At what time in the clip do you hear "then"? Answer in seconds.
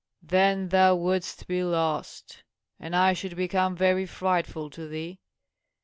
0.23-0.69